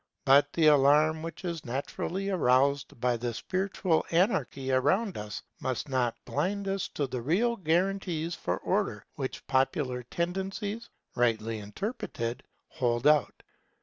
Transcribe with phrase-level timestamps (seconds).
[0.25, 6.17] But the alarm which is naturally aroused by the spiritual anarchy around us must not
[6.25, 13.43] blind us to the real guarantees for Order which popular tendencies, rightly interpreted, hold out.